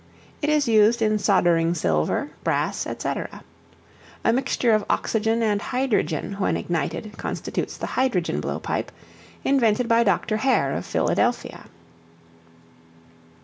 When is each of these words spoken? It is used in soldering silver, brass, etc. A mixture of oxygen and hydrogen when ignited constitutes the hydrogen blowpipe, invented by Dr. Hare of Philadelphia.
It 0.41 0.49
is 0.49 0.67
used 0.67 1.03
in 1.03 1.19
soldering 1.19 1.75
silver, 1.75 2.31
brass, 2.43 2.87
etc. 2.87 3.43
A 4.25 4.33
mixture 4.33 4.71
of 4.71 4.83
oxygen 4.89 5.43
and 5.43 5.61
hydrogen 5.61 6.37
when 6.39 6.57
ignited 6.57 7.19
constitutes 7.19 7.77
the 7.77 7.85
hydrogen 7.85 8.41
blowpipe, 8.41 8.91
invented 9.43 9.87
by 9.87 10.03
Dr. 10.03 10.37
Hare 10.37 10.73
of 10.73 10.87
Philadelphia. 10.87 11.65